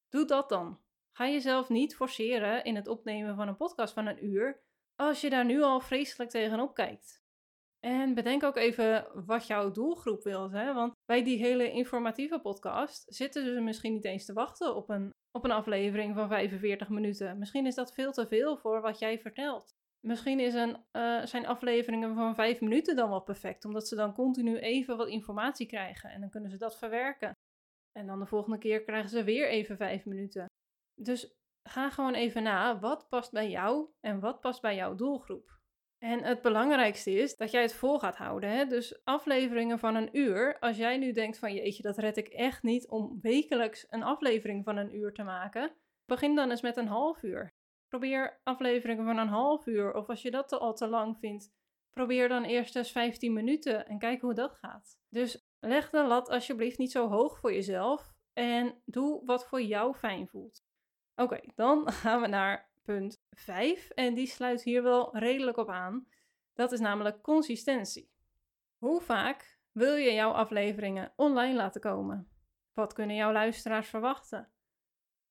doe 0.08 0.24
dat 0.24 0.48
dan. 0.48 0.80
Ga 1.16 1.28
jezelf 1.28 1.68
niet 1.68 1.96
forceren 1.96 2.64
in 2.64 2.76
het 2.76 2.88
opnemen 2.88 3.36
van 3.36 3.48
een 3.48 3.56
podcast 3.56 3.94
van 3.94 4.06
een 4.06 4.24
uur 4.24 4.62
als 4.96 5.20
je 5.20 5.30
daar 5.30 5.44
nu 5.44 5.62
al 5.62 5.80
vreselijk 5.80 6.30
tegenop 6.30 6.74
kijkt. 6.74 7.22
En 7.80 8.14
bedenk 8.14 8.42
ook 8.42 8.56
even 8.56 9.06
wat 9.26 9.46
jouw 9.46 9.70
doelgroep 9.70 10.22
wil. 10.22 10.50
Hè? 10.50 10.74
Want 10.74 10.92
bij 11.04 11.24
die 11.24 11.38
hele 11.38 11.70
informatieve 11.70 12.40
podcast 12.40 13.14
zitten 13.14 13.44
ze 13.44 13.60
misschien 13.60 13.92
niet 13.92 14.04
eens 14.04 14.24
te 14.24 14.32
wachten 14.32 14.74
op 14.74 14.88
een, 14.88 15.10
op 15.30 15.44
een 15.44 15.50
aflevering 15.50 16.14
van 16.14 16.28
45 16.28 16.88
minuten. 16.88 17.38
Misschien 17.38 17.66
is 17.66 17.74
dat 17.74 17.94
veel 17.94 18.12
te 18.12 18.26
veel 18.26 18.56
voor 18.56 18.80
wat 18.80 18.98
jij 18.98 19.18
vertelt. 19.18 19.74
Misschien 20.06 20.40
is 20.40 20.54
een, 20.54 20.76
uh, 20.92 21.24
zijn 21.24 21.46
afleveringen 21.46 22.14
van 22.14 22.34
5 22.34 22.60
minuten 22.60 22.96
dan 22.96 23.08
wel 23.08 23.22
perfect, 23.22 23.64
omdat 23.64 23.88
ze 23.88 23.96
dan 23.96 24.14
continu 24.14 24.58
even 24.58 24.96
wat 24.96 25.08
informatie 25.08 25.66
krijgen 25.66 26.10
en 26.10 26.20
dan 26.20 26.30
kunnen 26.30 26.50
ze 26.50 26.56
dat 26.56 26.78
verwerken. 26.78 27.32
En 27.92 28.06
dan 28.06 28.18
de 28.18 28.26
volgende 28.26 28.58
keer 28.58 28.82
krijgen 28.82 29.10
ze 29.10 29.24
weer 29.24 29.48
even 29.48 29.76
5 29.76 30.04
minuten. 30.04 30.46
Dus 31.00 31.34
ga 31.68 31.90
gewoon 31.90 32.14
even 32.14 32.42
na, 32.42 32.78
wat 32.78 33.08
past 33.08 33.32
bij 33.32 33.50
jou 33.50 33.88
en 34.00 34.20
wat 34.20 34.40
past 34.40 34.60
bij 34.60 34.74
jouw 34.74 34.94
doelgroep? 34.94 35.60
En 36.04 36.22
het 36.22 36.42
belangrijkste 36.42 37.10
is 37.10 37.36
dat 37.36 37.50
jij 37.50 37.62
het 37.62 37.74
vol 37.74 37.98
gaat 37.98 38.16
houden. 38.16 38.50
Hè? 38.50 38.66
Dus 38.66 39.04
afleveringen 39.04 39.78
van 39.78 39.94
een 39.94 40.16
uur. 40.16 40.58
Als 40.58 40.76
jij 40.76 40.98
nu 40.98 41.12
denkt 41.12 41.38
van 41.38 41.54
jeetje, 41.54 41.82
dat 41.82 41.98
red 41.98 42.16
ik 42.16 42.28
echt 42.28 42.62
niet 42.62 42.88
om 42.88 43.18
wekelijks 43.20 43.86
een 43.88 44.02
aflevering 44.02 44.64
van 44.64 44.76
een 44.76 44.96
uur 44.96 45.12
te 45.12 45.22
maken. 45.22 45.72
Begin 46.04 46.34
dan 46.34 46.50
eens 46.50 46.62
met 46.62 46.76
een 46.76 46.86
half 46.86 47.22
uur. 47.22 47.51
Probeer 47.92 48.40
afleveringen 48.42 49.04
van 49.04 49.18
een 49.18 49.28
half 49.28 49.66
uur. 49.66 49.94
Of 49.94 50.08
als 50.08 50.22
je 50.22 50.30
dat 50.30 50.52
al 50.52 50.74
te 50.74 50.86
lang 50.88 51.18
vindt, 51.18 51.52
probeer 51.90 52.28
dan 52.28 52.44
eerst 52.44 52.76
eens 52.76 52.92
15 52.92 53.32
minuten 53.32 53.86
en 53.86 53.98
kijk 53.98 54.20
hoe 54.20 54.34
dat 54.34 54.54
gaat. 54.54 54.98
Dus 55.08 55.46
leg 55.60 55.90
de 55.90 56.04
lat 56.04 56.28
alsjeblieft 56.28 56.78
niet 56.78 56.90
zo 56.90 57.08
hoog 57.08 57.38
voor 57.38 57.52
jezelf. 57.52 58.12
En 58.32 58.82
doe 58.84 59.24
wat 59.24 59.48
voor 59.48 59.62
jou 59.62 59.94
fijn 59.94 60.28
voelt. 60.28 60.64
Oké, 61.14 61.40
dan 61.54 61.90
gaan 62.02 62.20
we 62.20 62.26
naar 62.26 62.70
punt 62.82 63.24
5 63.30 63.90
en 63.90 64.14
die 64.14 64.26
sluit 64.26 64.62
hier 64.62 64.82
wel 64.82 65.16
redelijk 65.18 65.56
op 65.56 65.68
aan. 65.68 66.06
Dat 66.54 66.72
is 66.72 66.80
namelijk 66.80 67.22
consistentie. 67.22 68.10
Hoe 68.78 69.00
vaak 69.00 69.58
wil 69.72 69.94
je 69.94 70.12
jouw 70.12 70.30
afleveringen 70.30 71.12
online 71.16 71.54
laten 71.54 71.80
komen? 71.80 72.28
Wat 72.72 72.92
kunnen 72.92 73.16
jouw 73.16 73.32
luisteraars 73.32 73.88
verwachten? 73.88 74.52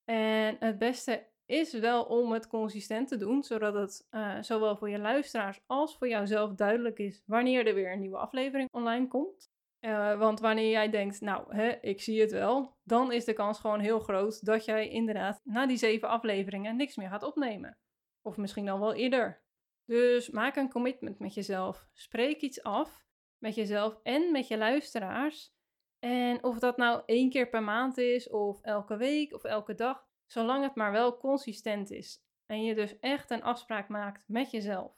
En 0.06 0.56
het 0.60 0.78
beste 0.78 1.31
is 1.52 1.74
wel 1.74 2.04
om 2.04 2.32
het 2.32 2.48
consistent 2.48 3.08
te 3.08 3.18
doen, 3.18 3.44
zodat 3.44 3.74
het 3.74 4.08
uh, 4.12 4.42
zowel 4.42 4.78
voor 4.78 4.90
je 4.90 5.00
luisteraars 5.00 5.60
als 5.66 5.98
voor 5.98 6.08
jouzelf 6.08 6.54
duidelijk 6.54 7.00
is 7.00 7.24
wanneer 7.26 7.68
er 7.68 7.74
weer 7.74 7.92
een 7.92 8.00
nieuwe 8.00 8.18
aflevering 8.18 8.70
online 8.72 9.08
komt. 9.08 9.50
Uh, 9.82 10.20
want 10.20 10.40
wanneer 10.40 10.70
jij 10.70 10.90
denkt, 10.90 11.22
nou, 11.22 11.56
hè, 11.56 11.70
ik 11.70 12.02
zie 12.02 12.22
het 12.22 12.32
wel, 12.32 12.78
dan 12.84 13.12
is 13.12 13.26
de 13.26 13.34
kans 13.34 13.60
gewoon 13.60 13.80
heel 13.80 14.00
groot 14.00 14.46
dat 14.46 14.66
jij 14.66 14.90
inderdaad 14.90 15.42
na 15.44 15.66
die 15.68 15.78
zeven 15.78 16.08
afleveringen 16.08 16.76
niks 16.76 16.96
meer 16.96 17.10
gaat 17.10 17.24
opnemen. 17.24 17.78
Of 18.22 18.38
misschien 18.38 18.66
dan 18.66 18.80
wel 18.80 18.94
eerder. 18.94 19.42
Dus 19.86 20.30
maak 20.30 20.56
een 20.56 20.70
commitment 20.70 21.20
met 21.20 21.34
jezelf. 21.34 21.88
Spreek 21.94 22.42
iets 22.42 22.64
af 22.64 23.06
met 23.38 23.56
jezelf 23.56 24.00
en 24.04 24.32
met 24.32 24.48
je 24.48 24.58
luisteraars. 24.58 25.54
En 26.00 26.44
of 26.44 26.60
dat 26.60 26.78
nou 26.78 27.02
één 27.06 27.30
keer 27.30 27.50
per 27.50 27.64
maand 27.64 27.98
is, 27.98 28.30
of 28.30 28.62
elke 28.62 28.98
week, 28.98 29.34
of 29.34 29.44
elke 29.44 29.76
dag, 29.76 30.10
zolang 30.32 30.64
het 30.64 30.76
maar 30.76 30.92
wel 30.92 31.18
consistent 31.18 31.92
is. 31.92 32.24
En 32.46 32.64
je 32.64 32.76
dus 32.76 33.00
echt 33.00 33.32
een 33.32 33.44
afspraak 33.44 33.88
maakt 33.88 34.24
met 34.28 34.52
jezelf. 34.52 34.92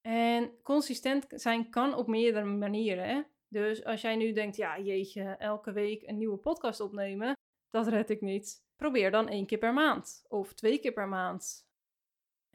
En 0.00 0.62
consistent 0.62 1.26
zijn 1.28 1.70
kan 1.70 1.94
op 1.94 2.06
meerdere 2.06 2.44
manieren. 2.44 3.08
Hè? 3.08 3.22
Dus 3.48 3.84
als 3.84 4.00
jij 4.00 4.16
nu 4.16 4.32
denkt, 4.32 4.56
ja 4.56 4.80
jeetje, 4.80 5.22
elke 5.22 5.72
week 5.72 6.02
een 6.02 6.18
nieuwe 6.18 6.36
podcast 6.36 6.80
opnemen, 6.80 7.32
dat 7.70 7.88
red 7.88 8.10
ik 8.10 8.20
niet. 8.20 8.64
Probeer 8.76 9.10
dan 9.10 9.28
één 9.28 9.46
keer 9.46 9.58
per 9.58 9.72
maand 9.72 10.24
of 10.28 10.52
twee 10.52 10.78
keer 10.78 10.92
per 10.92 11.08
maand. 11.08 11.68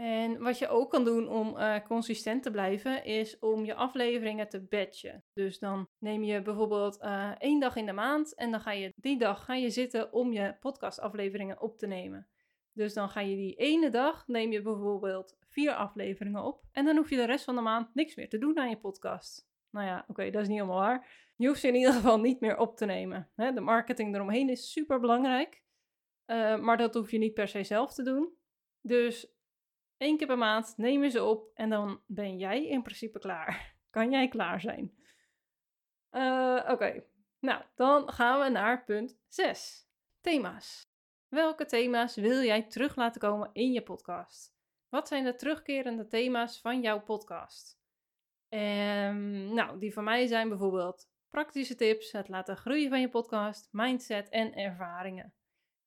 En 0.02 0.42
wat 0.42 0.58
je 0.58 0.68
ook 0.68 0.90
kan 0.90 1.04
doen 1.04 1.28
om 1.28 1.58
uh, 1.58 1.76
consistent 1.88 2.44
te 2.44 2.52
blijven, 2.52 3.04
is 3.04 3.40
om 3.40 3.66
je 3.66 3.74
afleveringen 3.74 4.50
te 4.50 4.62
batchen. 4.62 5.24
Dus 5.34 5.60
dan 5.60 5.88
neem 5.98 6.24
je 6.24 6.42
bijvoorbeeld 6.42 7.02
uh, 7.02 7.32
één 7.38 7.60
dag 7.60 7.76
in 7.76 7.86
de 7.86 7.94
maand 7.94 8.36
en 8.36 8.52
dan 8.52 8.60
ga 8.60 8.72
je 8.72 8.94
die 8.96 9.18
dag 9.18 9.46
ga 9.46 9.56
je 9.56 9.70
zitten 9.70 10.14
om 10.14 10.32
je 10.32 10.56
podcastafleveringen 10.60 11.62
op 11.62 11.78
te 11.78 11.88
nemen. 11.88 12.28
Dus 12.74 12.94
dan 12.94 13.10
ga 13.10 13.20
je 13.20 13.36
die 13.36 13.56
ene 13.56 13.90
dag, 13.90 14.28
neem 14.28 14.52
je 14.52 14.62
bijvoorbeeld 14.62 15.38
vier 15.48 15.74
afleveringen 15.74 16.44
op 16.44 16.64
en 16.72 16.86
dan 16.86 16.96
hoef 16.96 17.10
je 17.10 17.16
de 17.16 17.26
rest 17.26 17.46
van 17.46 17.56
de 17.56 17.62
maand 17.62 17.94
niks 17.94 18.16
meer 18.16 18.30
te 18.30 18.38
doen 18.38 18.58
aan 18.58 18.70
je 18.70 18.78
podcast. 18.78 19.48
Nou 19.70 19.86
ja, 19.86 20.06
oké, 20.08 20.30
dat 20.30 20.42
is 20.42 20.48
niet 20.48 20.58
helemaal 20.60 20.80
waar. 20.80 21.32
Je 21.36 21.48
hoeft 21.48 21.60
ze 21.60 21.68
in 21.68 21.76
ieder 21.76 21.94
geval 21.94 22.20
niet 22.20 22.40
meer 22.40 22.58
op 22.58 22.78
te 22.78 22.86
nemen. 22.86 23.30
Hè? 23.36 23.54
De 23.54 23.62
marketing 23.62 24.16
eromheen 24.16 24.50
is 24.50 24.72
super 24.72 25.00
belangrijk, 25.00 25.64
uh, 26.26 26.58
maar 26.58 26.78
dat 26.78 26.94
hoef 26.94 27.12
je 27.12 27.18
niet 27.18 27.34
per 27.34 27.48
se 27.48 27.64
zelf 27.64 27.94
te 27.94 28.04
doen. 28.04 28.34
Dus 28.82 29.38
één 30.00 30.18
keer 30.18 30.28
per 30.28 30.38
maand 30.38 30.74
neem 30.78 31.04
je 31.04 31.10
ze 31.10 31.24
op 31.24 31.52
en 31.54 31.70
dan 31.70 32.02
ben 32.06 32.38
jij 32.38 32.68
in 32.68 32.82
principe 32.82 33.20
klaar. 33.20 33.76
Kan 33.90 34.12
jij 34.12 34.28
klaar 34.28 34.62
zijn? 34.62 34.98
Uh, 36.12 36.66
oké, 36.68 37.04
nou 37.40 37.64
dan 37.76 38.12
gaan 38.12 38.40
we 38.40 38.50
naar 38.50 38.84
punt 38.84 39.20
6. 39.28 39.88
Thema's. 40.22 40.88
Welke 41.28 41.66
thema's 41.66 42.16
wil 42.16 42.44
jij 42.44 42.64
terug 42.64 42.96
laten 42.96 43.22
komen 43.22 43.50
in 43.54 43.72
je 43.72 43.84
podcast? 43.84 44.58
Wat 44.90 45.08
zijn 45.08 45.24
de 45.24 45.36
terugkerende 45.36 46.08
thema's 46.08 46.62
van 46.62 46.82
jouw 46.82 47.02
podcast? 47.02 47.80
Um, 48.50 49.54
nou, 49.54 49.80
die 49.80 49.94
van 49.94 50.04
mij 50.04 50.28
zijn 50.28 50.50
bijvoorbeeld 50.50 51.10
praktische 51.30 51.76
tips, 51.76 52.12
het 52.12 52.28
laten 52.28 52.58
groeien 52.58 52.90
van 52.90 53.02
je 53.02 53.10
podcast, 53.10 53.70
mindset 53.72 54.30
en 54.30 54.54
ervaringen. 54.54 55.34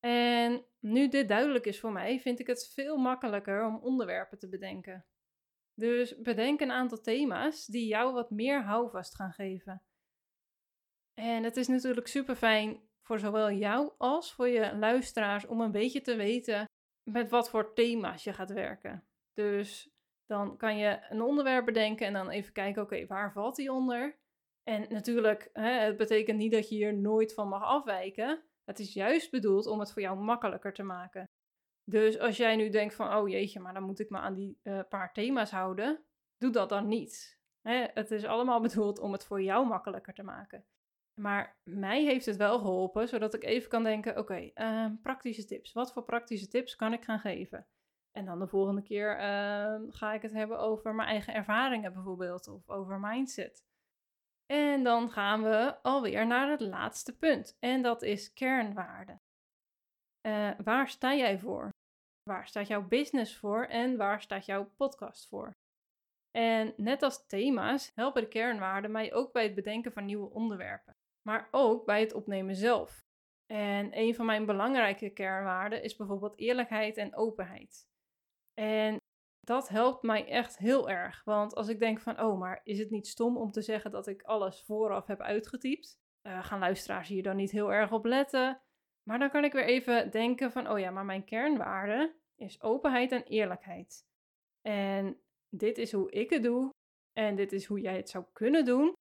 En 0.04 0.64
nu 0.78 1.08
dit 1.08 1.28
duidelijk 1.28 1.66
is 1.66 1.80
voor 1.80 1.92
mij, 1.92 2.20
vind 2.20 2.40
ik 2.40 2.46
het 2.46 2.72
veel 2.74 2.96
makkelijker 2.96 3.64
om 3.64 3.76
onderwerpen 3.76 4.38
te 4.38 4.48
bedenken. 4.48 5.06
Dus 5.74 6.20
bedenk 6.20 6.60
een 6.60 6.70
aantal 6.70 7.00
thema's 7.00 7.66
die 7.66 7.86
jou 7.86 8.12
wat 8.12 8.30
meer 8.30 8.62
houvast 8.62 9.14
gaan 9.14 9.32
geven. 9.32 9.82
En 11.14 11.42
het 11.42 11.56
is 11.56 11.68
natuurlijk 11.68 12.06
super 12.06 12.36
fijn 12.36 12.80
voor 13.02 13.18
zowel 13.18 13.50
jou 13.50 13.92
als 13.98 14.32
voor 14.32 14.48
je 14.48 14.76
luisteraars 14.76 15.46
om 15.46 15.60
een 15.60 15.72
beetje 15.72 16.00
te 16.00 16.16
weten 16.16 16.64
met 17.10 17.30
wat 17.30 17.50
voor 17.50 17.74
thema's 17.74 18.24
je 18.24 18.32
gaat 18.32 18.52
werken. 18.52 19.06
Dus 19.32 19.90
dan 20.26 20.56
kan 20.56 20.76
je 20.76 21.06
een 21.08 21.22
onderwerp 21.22 21.64
bedenken 21.64 22.06
en 22.06 22.12
dan 22.12 22.30
even 22.30 22.52
kijken, 22.52 22.82
oké, 22.82 23.06
waar 23.06 23.32
valt 23.32 23.56
die 23.56 23.72
onder? 23.72 24.20
En 24.62 24.86
natuurlijk, 24.88 25.50
hè, 25.52 25.70
het 25.70 25.96
betekent 25.96 26.38
niet 26.38 26.52
dat 26.52 26.68
je 26.68 26.74
hier 26.74 26.94
nooit 26.94 27.34
van 27.34 27.48
mag 27.48 27.62
afwijken. 27.62 28.42
Het 28.64 28.78
is 28.78 28.92
juist 28.92 29.30
bedoeld 29.30 29.66
om 29.66 29.80
het 29.80 29.92
voor 29.92 30.02
jou 30.02 30.18
makkelijker 30.18 30.72
te 30.72 30.82
maken. 30.82 31.30
Dus 31.84 32.18
als 32.18 32.36
jij 32.36 32.56
nu 32.56 32.68
denkt 32.68 32.94
van, 32.94 33.16
oh 33.16 33.28
jeetje, 33.28 33.60
maar 33.60 33.74
dan 33.74 33.82
moet 33.82 34.00
ik 34.00 34.10
me 34.10 34.18
aan 34.18 34.34
die 34.34 34.58
uh, 34.62 34.80
paar 34.88 35.12
thema's 35.12 35.50
houden, 35.50 36.04
doe 36.36 36.50
dat 36.50 36.68
dan 36.68 36.88
niet. 36.88 37.40
Hè, 37.60 37.86
het 37.94 38.10
is 38.10 38.24
allemaal 38.24 38.60
bedoeld 38.68 38.98
om 38.98 39.12
het 39.12 39.24
voor 39.24 39.42
jou 39.42 39.66
makkelijker 39.66 40.14
te 40.14 40.22
maken. 40.22 40.64
Maar 41.20 41.56
mij 41.62 42.04
heeft 42.04 42.26
het 42.26 42.36
wel 42.36 42.58
geholpen, 42.58 43.08
zodat 43.08 43.34
ik 43.34 43.44
even 43.44 43.68
kan 43.68 43.82
denken: 43.82 44.18
oké, 44.18 44.50
ehm, 44.54 44.96
praktische 45.02 45.44
tips. 45.44 45.72
Wat 45.72 45.92
voor 45.92 46.04
praktische 46.04 46.48
tips 46.48 46.76
kan 46.76 46.92
ik 46.92 47.04
gaan 47.04 47.20
geven? 47.20 47.66
En 48.12 48.24
dan 48.24 48.38
de 48.38 48.46
volgende 48.46 48.82
keer 48.82 49.18
ehm, 49.18 49.90
ga 49.90 50.12
ik 50.12 50.22
het 50.22 50.32
hebben 50.32 50.58
over 50.58 50.94
mijn 50.94 51.08
eigen 51.08 51.34
ervaringen 51.34 51.92
bijvoorbeeld, 51.92 52.48
of 52.48 52.68
over 52.68 53.00
mindset. 53.00 53.64
En 54.52 54.82
dan 54.82 55.10
gaan 55.10 55.42
we 55.42 55.82
alweer 55.82 56.26
naar 56.26 56.50
het 56.50 56.60
laatste 56.60 57.16
punt, 57.16 57.56
en 57.60 57.82
dat 57.82 58.02
is 58.02 58.32
kernwaarden. 58.32 59.20
Uh, 60.26 60.50
waar 60.64 60.88
sta 60.88 61.14
jij 61.14 61.38
voor? 61.38 61.68
Waar 62.22 62.46
staat 62.46 62.66
jouw 62.66 62.88
business 62.88 63.36
voor 63.36 63.64
en 63.64 63.96
waar 63.96 64.20
staat 64.20 64.46
jouw 64.46 64.72
podcast 64.76 65.28
voor? 65.28 65.50
En 66.30 66.74
net 66.76 67.02
als 67.02 67.26
thema's 67.26 67.92
helpen 67.94 68.22
de 68.22 68.28
kernwaarden 68.28 68.90
mij 68.90 69.12
ook 69.12 69.32
bij 69.32 69.42
het 69.42 69.54
bedenken 69.54 69.92
van 69.92 70.04
nieuwe 70.04 70.30
onderwerpen, 70.30 70.92
maar 71.22 71.48
ook 71.50 71.84
bij 71.86 72.00
het 72.00 72.12
opnemen 72.12 72.56
zelf. 72.56 73.00
En 73.46 73.98
een 73.98 74.14
van 74.14 74.26
mijn 74.26 74.46
belangrijke 74.46 75.10
kernwaarden 75.10 75.82
is 75.82 75.96
bijvoorbeeld 75.96 76.38
eerlijkheid 76.38 76.96
en 76.96 77.14
openheid. 77.14 77.86
En 78.54 78.96
dat 79.46 79.68
helpt 79.68 80.02
mij 80.02 80.26
echt 80.26 80.58
heel 80.58 80.90
erg. 80.90 81.24
Want 81.24 81.54
als 81.54 81.68
ik 81.68 81.78
denk 81.78 82.00
van, 82.00 82.20
oh, 82.20 82.38
maar 82.38 82.60
is 82.64 82.78
het 82.78 82.90
niet 82.90 83.06
stom 83.06 83.36
om 83.36 83.50
te 83.50 83.62
zeggen 83.62 83.90
dat 83.90 84.06
ik 84.06 84.22
alles 84.22 84.62
vooraf 84.62 85.06
heb 85.06 85.20
uitgetypt? 85.20 86.00
Uh, 86.26 86.44
gaan 86.44 86.58
luisteraars 86.58 87.08
hier 87.08 87.22
dan 87.22 87.36
niet 87.36 87.50
heel 87.50 87.72
erg 87.72 87.92
op 87.92 88.04
letten? 88.04 88.60
Maar 89.02 89.18
dan 89.18 89.30
kan 89.30 89.44
ik 89.44 89.52
weer 89.52 89.64
even 89.64 90.10
denken 90.10 90.52
van, 90.52 90.70
oh 90.70 90.78
ja, 90.78 90.90
maar 90.90 91.04
mijn 91.04 91.24
kernwaarde 91.24 92.16
is 92.36 92.62
openheid 92.62 93.12
en 93.12 93.24
eerlijkheid. 93.24 94.06
En 94.60 95.20
dit 95.48 95.78
is 95.78 95.92
hoe 95.92 96.10
ik 96.10 96.30
het 96.30 96.42
doe 96.42 96.70
en 97.12 97.36
dit 97.36 97.52
is 97.52 97.64
hoe 97.64 97.80
jij 97.80 97.96
het 97.96 98.08
zou 98.08 98.24
kunnen 98.32 98.64
doen. 98.64 98.92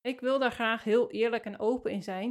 Ik 0.00 0.20
wil 0.20 0.38
daar 0.38 0.52
graag 0.52 0.84
heel 0.84 1.10
eerlijk 1.10 1.44
en 1.44 1.58
open 1.58 1.90
in 1.90 2.02
zijn, 2.02 2.30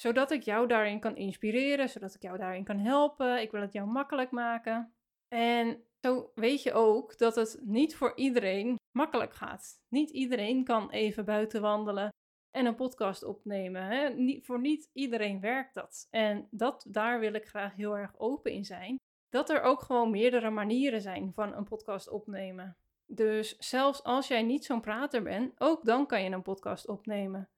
zodat 0.00 0.30
ik 0.30 0.42
jou 0.42 0.66
daarin 0.66 1.00
kan 1.00 1.16
inspireren, 1.16 1.88
zodat 1.88 2.14
ik 2.14 2.22
jou 2.22 2.38
daarin 2.38 2.64
kan 2.64 2.78
helpen. 2.78 3.40
Ik 3.40 3.50
wil 3.50 3.60
het 3.60 3.72
jou 3.72 3.88
makkelijk 3.88 4.30
maken. 4.30 4.94
En 5.34 5.84
zo 6.00 6.30
weet 6.34 6.62
je 6.62 6.72
ook 6.72 7.18
dat 7.18 7.34
het 7.34 7.60
niet 7.62 7.96
voor 7.96 8.12
iedereen 8.16 8.76
makkelijk 8.96 9.34
gaat. 9.34 9.80
Niet 9.88 10.10
iedereen 10.10 10.64
kan 10.64 10.90
even 10.90 11.24
buiten 11.24 11.60
wandelen 11.60 12.08
en 12.50 12.66
een 12.66 12.74
podcast 12.74 13.24
opnemen. 13.24 13.82
Hè? 13.82 14.08
Niet, 14.08 14.44
voor 14.46 14.60
niet 14.60 14.90
iedereen 14.92 15.40
werkt 15.40 15.74
dat. 15.74 16.06
En 16.10 16.48
dat, 16.50 16.86
daar 16.88 17.20
wil 17.20 17.34
ik 17.34 17.48
graag 17.48 17.74
heel 17.74 17.96
erg 17.96 18.18
open 18.18 18.52
in 18.52 18.64
zijn. 18.64 18.96
Dat 19.28 19.50
er 19.50 19.62
ook 19.62 19.80
gewoon 19.80 20.10
meerdere 20.10 20.50
manieren 20.50 21.00
zijn 21.00 21.32
van 21.32 21.54
een 21.54 21.64
podcast 21.64 22.08
opnemen. 22.08 22.76
Dus 23.06 23.56
zelfs 23.56 24.02
als 24.02 24.28
jij 24.28 24.42
niet 24.42 24.64
zo'n 24.64 24.80
prater 24.80 25.22
bent, 25.22 25.60
ook 25.60 25.84
dan 25.84 26.06
kan 26.06 26.22
je 26.22 26.30
een 26.30 26.42
podcast 26.42 26.88
opnemen. 26.88 27.48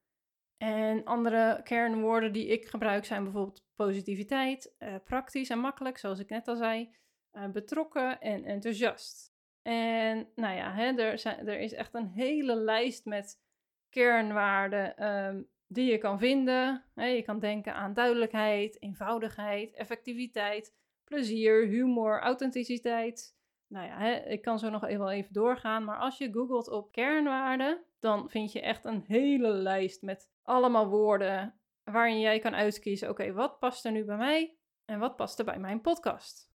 En 0.57 1.05
andere 1.05 1.61
kernwoorden 1.63 2.33
die 2.33 2.47
ik 2.47 2.69
gebruik 2.69 3.05
zijn 3.05 3.23
bijvoorbeeld 3.23 3.65
positiviteit, 3.75 4.75
eh, 4.79 4.95
praktisch 5.05 5.51
en 5.51 5.59
makkelijk, 5.59 5.99
zoals 5.99 6.19
ik 6.19 6.29
net 6.29 6.49
al 6.49 6.57
zei. 6.57 6.95
Eh, 7.37 7.49
betrokken 7.49 8.21
en 8.21 8.45
enthousiast. 8.45 9.35
En 9.63 10.29
nou 10.35 10.57
ja, 10.57 10.73
hè, 10.73 10.93
er, 10.93 11.19
zijn, 11.19 11.49
er 11.49 11.61
is 11.61 11.73
echt 11.73 11.95
een 11.95 12.09
hele 12.09 12.55
lijst 12.55 13.05
met 13.05 13.41
kernwaarden 13.89 15.07
um, 15.07 15.49
die 15.67 15.91
je 15.91 15.99
kan 15.99 16.19
vinden. 16.19 16.85
je 16.95 17.23
kan 17.25 17.39
denken 17.39 17.75
aan 17.75 17.95
duidelijkheid, 17.95 18.83
eenvoudigheid, 18.83 19.75
effectiviteit, 19.75 20.75
plezier, 21.05 21.67
humor, 21.67 22.21
authenticiteit. 22.21 23.37
Nou 23.67 23.87
ja, 23.87 23.99
hè, 23.99 24.13
ik 24.13 24.43
kan 24.43 24.59
zo 24.59 24.71
nog 24.71 24.85
even, 24.85 25.09
even 25.09 25.33
doorgaan, 25.33 25.85
maar 25.85 25.99
als 25.99 26.19
je 26.19 26.33
googelt 26.33 26.69
op 26.69 26.93
kernwaarden, 26.93 27.85
dan 28.01 28.31
vind 28.31 28.53
je 28.53 28.61
echt 28.61 28.85
een 28.85 29.05
hele 29.07 29.49
lijst 29.49 30.03
met 30.03 30.31
allemaal 30.43 30.89
woorden 30.89 31.61
waarin 31.85 32.21
jij 32.21 32.39
kan 32.39 32.55
uitkiezen: 32.55 33.11
oké, 33.11 33.33
wat 33.33 33.59
past 33.59 33.85
er 33.85 33.93
nu 33.93 34.05
bij 34.05 34.17
mij 34.17 34.57
en 34.85 34.99
wat 34.99 35.17
past 35.17 35.39
er 35.39 35.45
bij 35.45 35.59
mijn 35.59 35.81
podcast? 35.81 36.55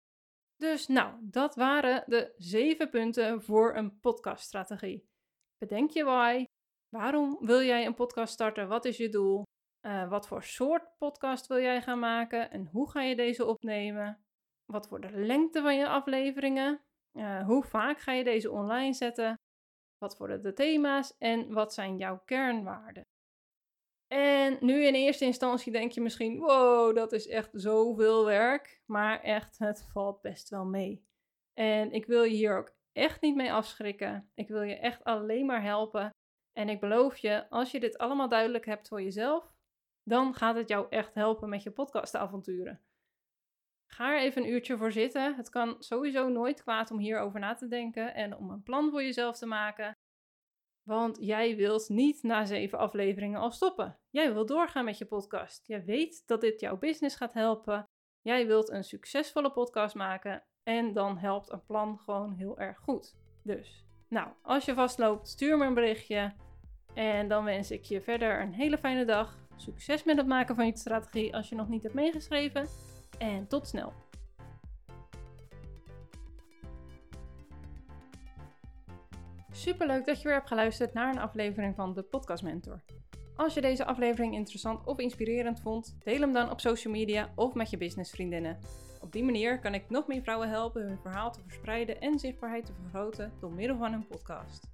Dus 0.59 0.87
nou, 0.87 1.15
dat 1.21 1.55
waren 1.55 2.05
de 2.07 2.35
zeven 2.37 2.91
punten 2.91 3.43
voor 3.43 3.77
een 3.77 3.99
podcaststrategie. 4.01 5.09
Bedenk 5.59 5.91
je 5.91 6.05
why. 6.05 6.45
Waarom 6.89 7.39
wil 7.41 7.63
jij 7.63 7.87
een 7.87 7.95
podcast 7.95 8.33
starten? 8.33 8.69
Wat 8.69 8.85
is 8.85 8.97
je 8.97 9.09
doel? 9.09 9.43
Uh, 9.87 10.09
wat 10.09 10.29
voor 10.29 10.43
soort 10.43 10.97
podcast 10.97 11.47
wil 11.47 11.61
jij 11.61 11.83
gaan 11.83 11.99
maken? 11.99 12.51
En 12.51 12.67
hoe 12.67 12.91
ga 12.91 13.03
je 13.03 13.17
deze 13.17 13.45
opnemen? 13.45 14.23
Wat 14.65 14.89
wordt 14.89 15.09
de 15.09 15.21
lengte 15.21 15.61
van 15.61 15.77
je 15.77 15.89
afleveringen? 15.89 16.81
Uh, 17.13 17.47
hoe 17.47 17.65
vaak 17.65 17.99
ga 17.99 18.13
je 18.13 18.25
deze 18.25 18.51
online 18.51 18.93
zetten? 18.93 19.35
Wat 19.99 20.17
worden 20.17 20.43
de 20.43 20.53
thema's? 20.53 21.15
En 21.19 21.53
wat 21.53 21.75
zijn 21.75 21.97
jouw 21.97 22.23
kernwaarden? 22.25 23.03
En 24.09 24.57
nu 24.61 24.85
in 24.85 24.95
eerste 24.95 25.25
instantie 25.25 25.73
denk 25.73 25.93
je 25.93 26.01
misschien, 26.01 26.39
wow, 26.39 26.95
dat 26.95 27.13
is 27.13 27.27
echt 27.27 27.51
zoveel 27.53 28.25
werk. 28.25 28.83
Maar 28.87 29.21
echt, 29.21 29.59
het 29.59 29.89
valt 29.93 30.21
best 30.21 30.49
wel 30.49 30.65
mee. 30.65 31.07
En 31.55 31.93
ik 31.93 32.07
wil 32.07 32.23
je 32.23 32.37
hier 32.37 32.59
ook 32.59 32.77
echt 32.93 33.21
niet 33.21 33.35
mee 33.35 33.53
afschrikken. 33.53 34.31
Ik 34.35 34.49
wil 34.49 34.63
je 34.63 34.79
echt 34.79 35.05
alleen 35.05 35.47
maar 35.47 35.63
helpen. 35.63 36.11
En 36.53 36.69
ik 36.69 36.81
beloof 36.81 37.17
je, 37.17 37.51
als 37.51 37.71
je 37.71 37.81
dit 37.81 37.99
allemaal 37.99 38.29
duidelijk 38.29 38.67
hebt 38.67 38.89
voor 38.89 39.03
jezelf, 39.03 39.53
dan 40.03 40.35
gaat 40.35 40.57
het 40.57 40.69
jou 40.69 40.87
echt 40.89 41.15
helpen 41.15 41.49
met 41.49 41.63
je 41.63 41.71
podcastavonturen. 41.71 42.83
Ga 43.91 44.13
er 44.13 44.21
even 44.21 44.43
een 44.43 44.51
uurtje 44.51 44.77
voor 44.77 44.93
zitten. 44.93 45.37
Het 45.37 45.49
kan 45.49 45.77
sowieso 45.79 46.29
nooit 46.29 46.63
kwaad 46.63 46.91
om 46.91 46.99
hierover 46.99 47.41
na 47.41 47.55
te 47.55 47.69
denken 47.69 48.15
en 48.15 48.37
om 48.37 48.51
een 48.51 48.63
plan 48.63 48.91
voor 48.91 49.03
jezelf 49.03 49.39
te 49.39 49.47
maken. 49.47 49.93
Want 50.89 51.17
jij 51.21 51.57
wilt 51.57 51.89
niet 51.89 52.23
na 52.23 52.45
zeven 52.45 52.79
afleveringen 52.79 53.41
al 53.41 53.51
stoppen. 53.51 53.99
Jij 54.11 54.33
wilt 54.33 54.49
doorgaan 54.49 54.85
met 54.85 54.99
je 54.99 55.05
podcast. 55.05 55.67
Jij 55.67 55.85
weet 55.85 56.23
dat 56.27 56.41
dit 56.41 56.61
jouw 56.61 56.79
business 56.79 57.17
gaat 57.17 57.33
helpen. 57.33 57.89
Jij 58.23 58.47
wilt 58.47 58.71
een 58.71 58.85
succesvolle 58.85 59.51
podcast 59.53 59.95
maken. 59.95 60.45
En 60.63 60.93
dan 60.93 61.19
helpt 61.19 61.53
een 61.53 61.65
plan 61.65 61.99
gewoon 61.99 62.33
heel 62.33 62.59
erg 62.59 62.79
goed. 62.79 63.17
Dus, 63.43 63.85
nou, 64.09 64.29
als 64.43 64.65
je 64.65 64.75
vastloopt, 64.75 65.29
stuur 65.29 65.59
me 65.59 65.65
een 65.67 65.75
berichtje. 65.75 66.33
En 66.95 67.29
dan 67.29 67.45
wens 67.45 67.71
ik 67.71 67.85
je 67.85 68.01
verder 68.01 68.41
een 68.41 68.53
hele 68.53 68.79
fijne 68.79 69.05
dag. 69.05 69.39
Succes 69.57 70.05
met 70.05 70.17
het 70.17 70.27
maken 70.27 70.55
van 70.55 70.67
je 70.67 70.77
strategie 70.77 71.35
als 71.35 71.49
je 71.49 71.55
nog 71.55 71.69
niet 71.69 71.83
hebt 71.83 71.95
meegeschreven. 71.95 72.69
En 73.19 73.49
tot 73.49 73.67
snel. 73.67 74.08
Superleuk 79.69 80.07
dat 80.07 80.17
je 80.19 80.25
weer 80.25 80.37
hebt 80.37 80.49
geluisterd 80.49 80.93
naar 80.93 81.13
een 81.13 81.19
aflevering 81.19 81.75
van 81.75 81.95
de 81.95 82.03
Podcast 82.03 82.43
Mentor. 82.43 82.83
Als 83.37 83.55
je 83.55 83.61
deze 83.61 83.85
aflevering 83.85 84.35
interessant 84.35 84.87
of 84.87 84.99
inspirerend 84.99 85.61
vond, 85.61 85.97
deel 86.05 86.21
hem 86.21 86.33
dan 86.33 86.51
op 86.51 86.61
social 86.61 86.93
media 86.93 87.33
of 87.35 87.55
met 87.55 87.71
je 87.71 87.77
businessvriendinnen. 87.77 88.59
Op 89.01 89.13
die 89.13 89.25
manier 89.25 89.61
kan 89.61 89.75
ik 89.75 89.91
nog 89.91 90.07
meer 90.07 90.23
vrouwen 90.23 90.49
helpen 90.49 90.83
hun 90.83 90.99
verhaal 90.99 91.33
te 91.33 91.41
verspreiden 91.43 92.01
en 92.01 92.19
zichtbaarheid 92.19 92.67
te 92.67 92.73
vergroten 92.73 93.33
door 93.41 93.53
middel 93.53 93.77
van 93.77 93.93
een 93.93 94.07
podcast. 94.07 94.67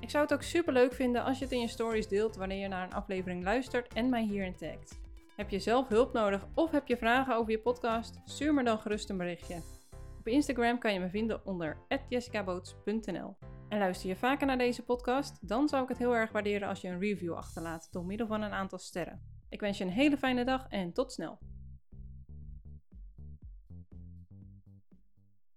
Ik 0.00 0.10
zou 0.10 0.24
het 0.24 0.32
ook 0.32 0.42
super 0.42 0.72
leuk 0.72 0.92
vinden 0.92 1.24
als 1.24 1.38
je 1.38 1.44
het 1.44 1.52
in 1.52 1.60
je 1.60 1.68
stories 1.68 2.08
deelt 2.08 2.36
wanneer 2.36 2.58
je 2.58 2.68
naar 2.68 2.84
een 2.84 2.94
aflevering 2.94 3.44
luistert 3.44 3.94
en 3.94 4.08
mij 4.08 4.22
hierin 4.22 4.56
tagt. 4.56 4.98
Heb 5.36 5.50
je 5.50 5.58
zelf 5.58 5.88
hulp 5.88 6.12
nodig 6.12 6.46
of 6.54 6.70
heb 6.70 6.86
je 6.86 6.96
vragen 6.96 7.36
over 7.36 7.50
je 7.50 7.58
podcast? 7.58 8.20
Stuur 8.24 8.54
me 8.54 8.64
dan 8.64 8.78
gerust 8.78 9.10
een 9.10 9.16
berichtje. 9.16 9.62
Op 10.18 10.28
Instagram 10.28 10.78
kan 10.78 10.92
je 10.92 11.00
me 11.00 11.08
vinden 11.08 11.46
onder 11.46 11.76
jessicaboots.nl. 12.08 13.55
En 13.68 13.78
luister 13.78 14.08
je 14.08 14.16
vaker 14.16 14.46
naar 14.46 14.58
deze 14.58 14.82
podcast, 14.82 15.48
dan 15.48 15.68
zou 15.68 15.82
ik 15.82 15.88
het 15.88 15.98
heel 15.98 16.16
erg 16.16 16.32
waarderen 16.32 16.68
als 16.68 16.80
je 16.80 16.88
een 16.88 17.00
review 17.00 17.34
achterlaat 17.34 17.88
door 17.92 18.04
middel 18.04 18.26
van 18.26 18.42
een 18.42 18.52
aantal 18.52 18.78
sterren. 18.78 19.20
Ik 19.48 19.60
wens 19.60 19.78
je 19.78 19.84
een 19.84 19.90
hele 19.90 20.16
fijne 20.16 20.44
dag 20.44 20.66
en 20.68 20.92
tot 20.92 21.12
snel. 21.12 21.38